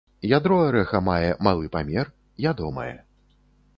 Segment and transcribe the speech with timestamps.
[0.27, 2.11] Ядро арэха мае малы памер,
[2.53, 2.91] ядомае.